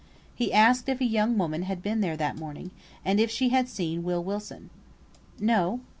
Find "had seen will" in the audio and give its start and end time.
3.49-4.23